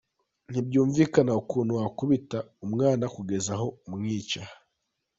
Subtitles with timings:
[0.49, 4.41] Ntibyumvikana ukuntu wakubita umwana kugeza aho umwica.